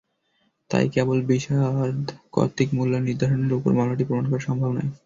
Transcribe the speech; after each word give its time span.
তাই 0.71 0.85
কেবল 0.95 1.17
বিশারদ 1.29 1.99
কর্তৃক 2.33 2.69
মূল্য 2.77 2.93
নির্ধারণের 3.07 3.51
ওপর 3.57 3.71
মামলাটি 3.77 4.03
প্রমাণ 4.07 4.25
করা 4.29 4.45
সম্ভব 4.47 4.69
নয়। 4.73 4.89